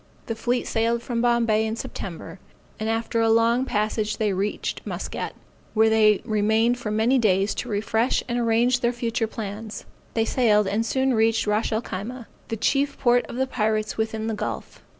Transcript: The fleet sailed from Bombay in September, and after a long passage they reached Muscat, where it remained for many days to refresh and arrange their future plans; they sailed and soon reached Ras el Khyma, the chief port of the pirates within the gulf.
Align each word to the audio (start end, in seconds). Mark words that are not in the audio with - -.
The 0.25 0.33
fleet 0.33 0.65
sailed 0.65 1.03
from 1.03 1.21
Bombay 1.21 1.63
in 1.63 1.75
September, 1.75 2.39
and 2.79 2.89
after 2.89 3.21
a 3.21 3.29
long 3.29 3.65
passage 3.65 4.17
they 4.17 4.33
reached 4.33 4.81
Muscat, 4.83 5.35
where 5.75 5.93
it 5.93 6.25
remained 6.25 6.79
for 6.79 6.89
many 6.89 7.19
days 7.19 7.53
to 7.53 7.69
refresh 7.69 8.23
and 8.27 8.39
arrange 8.39 8.79
their 8.79 8.93
future 8.93 9.27
plans; 9.27 9.85
they 10.15 10.25
sailed 10.25 10.65
and 10.65 10.83
soon 10.83 11.13
reached 11.13 11.45
Ras 11.45 11.71
el 11.71 11.83
Khyma, 11.83 12.25
the 12.47 12.57
chief 12.57 12.97
port 12.97 13.27
of 13.27 13.35
the 13.35 13.45
pirates 13.45 13.95
within 13.95 14.25
the 14.25 14.33
gulf. 14.33 14.81